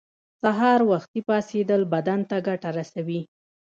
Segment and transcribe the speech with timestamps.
[0.41, 3.21] سهار وختی پاڅیدل بدن ته ګټه رسوی